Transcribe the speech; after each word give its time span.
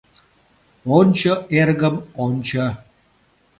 —Ончо, 0.97 1.33
эргым, 1.59 1.95
ончо! 2.25 2.65